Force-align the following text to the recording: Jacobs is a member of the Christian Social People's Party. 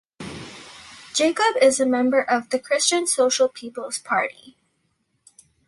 Jacobs 1.13 1.59
is 1.61 1.79
a 1.79 1.85
member 1.85 2.23
of 2.23 2.49
the 2.49 2.57
Christian 2.57 3.05
Social 3.05 3.47
People's 3.47 3.99
Party. 3.99 4.57